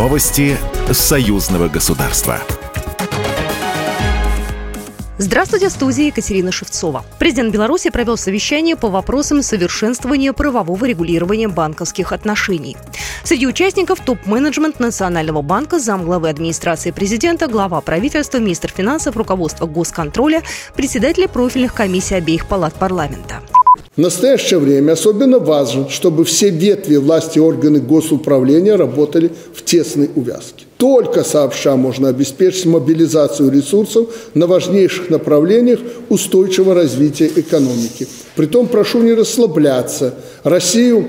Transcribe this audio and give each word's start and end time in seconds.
Новости 0.00 0.56
союзного 0.90 1.68
государства. 1.68 2.40
Здравствуйте, 5.18 5.68
в 5.68 5.72
студии 5.72 6.06
Екатерина 6.06 6.50
Шевцова. 6.50 7.04
Президент 7.18 7.52
Беларуси 7.52 7.90
провел 7.90 8.16
совещание 8.16 8.76
по 8.76 8.88
вопросам 8.88 9.42
совершенствования 9.42 10.32
правового 10.32 10.82
регулирования 10.86 11.48
банковских 11.48 12.12
отношений. 12.12 12.78
Среди 13.24 13.46
участников 13.46 14.00
топ-менеджмент 14.00 14.80
Национального 14.80 15.42
банка, 15.42 15.78
замглавы 15.78 16.30
администрации 16.30 16.92
президента, 16.92 17.46
глава 17.46 17.82
правительства, 17.82 18.38
министр 18.38 18.70
финансов, 18.74 19.18
руководство 19.18 19.66
госконтроля, 19.66 20.42
председатели 20.74 21.26
профильных 21.26 21.74
комиссий 21.74 22.14
обеих 22.14 22.46
палат 22.46 22.72
парламента. 22.72 23.42
В 24.00 24.02
настоящее 24.02 24.58
время 24.58 24.92
особенно 24.92 25.38
важно, 25.38 25.90
чтобы 25.90 26.24
все 26.24 26.48
ветви 26.48 26.96
власти 26.96 27.36
и 27.36 27.40
органы 27.42 27.80
госуправления 27.80 28.78
работали 28.78 29.30
в 29.52 29.62
тесной 29.62 30.08
увязке. 30.16 30.64
Только 30.78 31.22
сообща 31.22 31.76
можно 31.76 32.08
обеспечить 32.08 32.64
мобилизацию 32.64 33.52
ресурсов 33.52 34.08
на 34.32 34.46
важнейших 34.46 35.10
направлениях 35.10 35.80
устойчивого 36.08 36.74
развития 36.74 37.30
экономики. 37.36 38.08
Притом 38.36 38.68
прошу 38.68 39.02
не 39.02 39.12
расслабляться. 39.12 40.14
Россию 40.44 41.06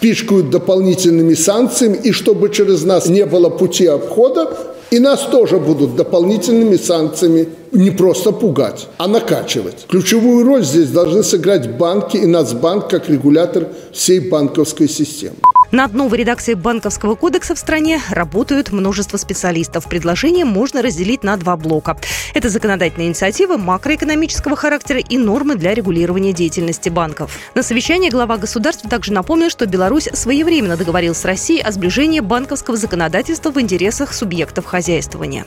пичкают 0.00 0.50
дополнительными 0.50 1.32
санкциями, 1.32 1.98
и 2.04 2.12
чтобы 2.12 2.50
через 2.50 2.84
нас 2.84 3.08
не 3.08 3.24
было 3.24 3.48
пути 3.48 3.86
обхода, 3.86 4.54
и 4.90 4.98
нас 4.98 5.22
тоже 5.22 5.56
будут 5.56 5.96
дополнительными 5.96 6.76
санкциями 6.76 7.48
не 7.76 7.90
просто 7.90 8.32
пугать, 8.32 8.88
а 8.98 9.06
накачивать. 9.06 9.86
Ключевую 9.88 10.44
роль 10.44 10.64
здесь 10.64 10.90
должны 10.90 11.22
сыграть 11.22 11.76
банки 11.76 12.16
и 12.16 12.26
Нацбанк 12.26 12.88
как 12.88 13.08
регулятор 13.08 13.68
всей 13.92 14.20
банковской 14.20 14.88
системы. 14.88 15.36
Над 15.72 15.94
новой 15.94 16.18
редакцией 16.18 16.56
банковского 16.56 17.16
кодекса 17.16 17.54
в 17.54 17.58
стране 17.58 18.00
работают 18.10 18.70
множество 18.70 19.16
специалистов. 19.16 19.88
Предложение 19.88 20.44
можно 20.44 20.80
разделить 20.80 21.24
на 21.24 21.36
два 21.36 21.56
блока. 21.56 21.98
Это 22.34 22.48
законодательные 22.48 23.08
инициативы 23.08 23.58
макроэкономического 23.58 24.54
характера 24.54 25.00
и 25.00 25.18
нормы 25.18 25.56
для 25.56 25.74
регулирования 25.74 26.32
деятельности 26.32 26.88
банков. 26.88 27.36
На 27.54 27.62
совещании 27.64 28.10
глава 28.10 28.38
государства 28.38 28.88
также 28.88 29.12
напомнил, 29.12 29.50
что 29.50 29.66
Беларусь 29.66 30.08
своевременно 30.12 30.76
договорилась 30.76 31.18
с 31.18 31.24
Россией 31.24 31.62
о 31.62 31.72
сближении 31.72 32.20
банковского 32.20 32.76
законодательства 32.76 33.50
в 33.50 33.60
интересах 33.60 34.14
субъектов 34.14 34.66
хозяйствования. 34.66 35.46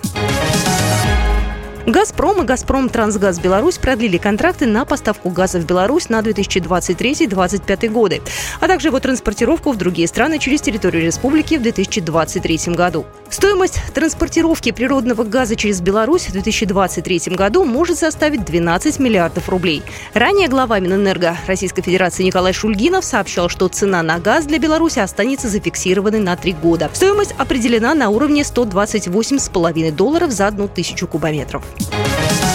«Газпром» 1.89 2.43
и 2.43 2.45
«Газпром 2.45 2.87
Трансгаз 2.87 3.39
Беларусь» 3.39 3.79
продлили 3.79 4.17
контракты 4.17 4.67
на 4.67 4.85
поставку 4.85 5.29
газа 5.31 5.59
в 5.59 5.65
Беларусь 5.65 6.07
на 6.07 6.19
2023-2025 6.19 7.89
годы, 7.89 8.21
а 8.59 8.67
также 8.67 8.89
его 8.89 8.99
транспортировку 8.99 9.71
в 9.71 9.75
другие 9.75 10.07
страны 10.07 10.37
через 10.37 10.61
территорию 10.61 11.03
республики 11.03 11.55
в 11.55 11.63
2023 11.63 12.75
году. 12.75 13.07
Стоимость 13.31 13.81
транспортировки 13.95 14.71
природного 14.71 15.23
газа 15.23 15.55
через 15.55 15.81
Беларусь 15.81 16.27
в 16.27 16.31
2023 16.31 17.35
году 17.35 17.65
может 17.65 17.97
составить 17.97 18.45
12 18.45 18.99
миллиардов 18.99 19.49
рублей. 19.49 19.81
Ранее 20.13 20.47
глава 20.47 20.79
Минэнерго 20.79 21.37
Российской 21.47 21.81
Федерации 21.81 22.21
Николай 22.21 22.53
Шульгинов 22.53 23.03
сообщал, 23.03 23.49
что 23.49 23.67
цена 23.67 24.03
на 24.03 24.19
газ 24.19 24.45
для 24.45 24.59
Беларуси 24.59 24.99
останется 24.99 25.49
зафиксированной 25.49 26.19
на 26.19 26.35
три 26.35 26.53
года. 26.53 26.87
Стоимость 26.93 27.33
определена 27.39 27.95
на 27.95 28.09
уровне 28.09 28.43
128,5 28.43 29.91
долларов 29.91 30.31
за 30.31 30.45
одну 30.45 30.67
тысячу 30.67 31.07
кубометров. 31.07 31.63
Bye. 31.87 32.48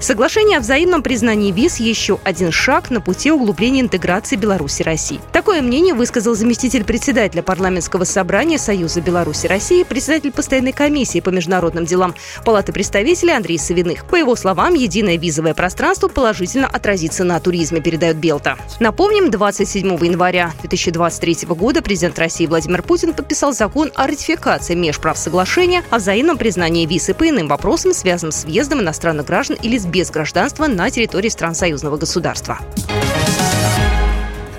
Соглашение 0.00 0.56
о 0.56 0.60
взаимном 0.60 1.02
признании 1.02 1.52
виз– 1.52 1.76
еще 1.78 2.18
один 2.24 2.50
шаг 2.50 2.90
на 2.90 3.02
пути 3.02 3.30
углубления 3.30 3.82
интеграции 3.82 4.36
Беларуси 4.36 4.80
и 4.80 4.84
России. 4.84 5.20
Такое 5.30 5.60
мнение 5.60 5.92
высказал 5.92 6.34
заместитель 6.34 6.84
председателя 6.84 7.42
парламентского 7.42 8.04
собрания 8.04 8.56
Союза 8.56 9.02
Беларуси 9.02 9.44
и 9.44 9.48
России, 9.48 9.82
председатель 9.82 10.32
постоянной 10.32 10.72
комиссии 10.72 11.20
по 11.20 11.28
международным 11.28 11.84
делам 11.84 12.14
Палаты 12.46 12.72
представителей 12.72 13.34
Андрей 13.34 13.58
Савиных. 13.58 14.06
По 14.06 14.16
его 14.16 14.36
словам, 14.36 14.72
единое 14.72 15.18
визовое 15.18 15.52
пространство 15.52 16.08
положительно 16.08 16.66
отразится 16.66 17.22
на 17.24 17.38
туризме, 17.38 17.82
передает 17.82 18.16
Белта. 18.16 18.56
Напомним, 18.80 19.30
27 19.30 19.86
января 20.02 20.52
2023 20.60 21.46
года 21.48 21.82
президент 21.82 22.18
России 22.18 22.46
Владимир 22.46 22.82
Путин 22.82 23.12
подписал 23.12 23.52
закон 23.52 23.92
о 23.96 24.06
ратификации 24.06 24.74
межправсоглашения 24.74 25.84
о 25.90 25.98
взаимном 25.98 26.38
признании 26.38 26.86
виз 26.86 27.10
и 27.10 27.12
по 27.12 27.28
иным 27.28 27.48
вопросам, 27.48 27.92
связанным 27.92 28.32
с 28.32 28.44
въездом 28.44 28.80
иностранных 28.80 29.26
граждан 29.26 29.58
или 29.60 29.76
с 29.76 29.89
без 29.90 30.10
гражданства 30.10 30.66
на 30.66 30.90
территории 30.90 31.28
стран 31.28 31.54
союзного 31.54 31.96
государства. 31.96 32.58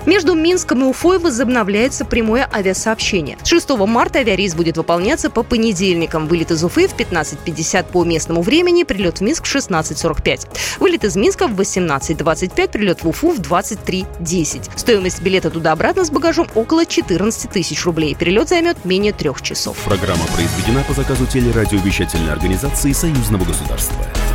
Между 0.04 0.34
Минском 0.34 0.82
и 0.82 0.84
Уфой 0.84 1.18
возобновляется 1.18 2.04
прямое 2.04 2.48
авиасообщение. 2.52 3.38
С 3.42 3.48
6 3.48 3.70
марта 3.86 4.18
авиарейс 4.18 4.54
будет 4.54 4.76
выполняться 4.76 5.30
по 5.30 5.44
понедельникам. 5.44 6.26
Вылет 6.26 6.50
из 6.50 6.64
Уфы 6.64 6.88
в 6.88 6.96
15.50 6.96 7.86
по 7.92 8.04
местному 8.04 8.42
времени, 8.42 8.82
прилет 8.82 9.18
в 9.18 9.20
Минск 9.20 9.44
в 9.44 9.54
16.45. 9.54 10.48
Вылет 10.80 11.04
из 11.04 11.14
Минска 11.14 11.46
в 11.46 11.58
18.25, 11.58 12.68
прилет 12.68 13.04
в 13.04 13.08
Уфу 13.08 13.30
в 13.30 13.38
23.10. 13.38 14.70
Стоимость 14.76 15.22
билета 15.22 15.50
туда-обратно 15.50 16.04
с 16.04 16.10
багажом 16.10 16.48
около 16.54 16.84
14 16.84 17.50
тысяч 17.50 17.84
рублей. 17.84 18.16
Перелет 18.16 18.48
займет 18.48 18.84
менее 18.84 19.12
трех 19.12 19.40
часов. 19.40 19.76
Программа 19.84 20.24
произведена 20.34 20.82
по 20.82 20.94
заказу 20.94 21.26
телерадиовещательной 21.26 22.32
организации 22.32 22.92
Союзного 22.92 23.44
государства. 23.44 24.04